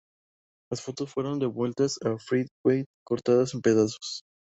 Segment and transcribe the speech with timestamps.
[0.71, 4.23] Las fotos fueron devueltas a Fred Wade cortadas en pedazos.